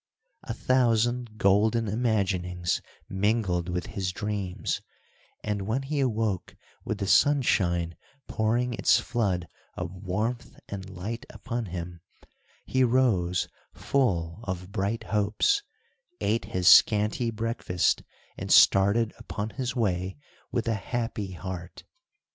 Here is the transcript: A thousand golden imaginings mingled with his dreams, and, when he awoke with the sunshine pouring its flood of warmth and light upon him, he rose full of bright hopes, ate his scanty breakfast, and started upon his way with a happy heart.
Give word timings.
A 0.43 0.55
thousand 0.55 1.37
golden 1.37 1.87
imaginings 1.87 2.81
mingled 3.07 3.69
with 3.69 3.85
his 3.85 4.11
dreams, 4.11 4.81
and, 5.43 5.67
when 5.67 5.83
he 5.83 5.99
awoke 5.99 6.55
with 6.83 6.97
the 6.97 7.05
sunshine 7.05 7.95
pouring 8.27 8.73
its 8.73 8.99
flood 8.99 9.47
of 9.75 9.91
warmth 9.93 10.59
and 10.67 10.89
light 10.89 11.27
upon 11.29 11.65
him, 11.67 12.01
he 12.65 12.83
rose 12.83 13.47
full 13.75 14.39
of 14.45 14.71
bright 14.71 15.03
hopes, 15.03 15.61
ate 16.19 16.45
his 16.45 16.67
scanty 16.67 17.29
breakfast, 17.29 18.01
and 18.39 18.51
started 18.51 19.13
upon 19.19 19.51
his 19.51 19.75
way 19.75 20.17
with 20.51 20.67
a 20.67 20.73
happy 20.73 21.33
heart. 21.33 21.83